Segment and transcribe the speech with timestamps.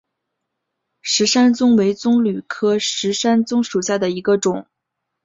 [1.03, 4.65] 石山棕为棕榈科石山棕属下的一个种。